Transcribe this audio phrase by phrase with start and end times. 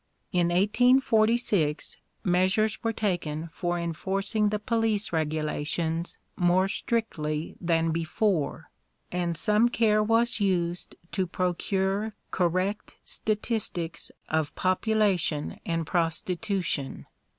[0.31, 8.71] In 1846 measures were taken for enforcing the police regulations more strictly than before,
[9.11, 17.05] and some care was used to procure correct statistics of population and prostitution.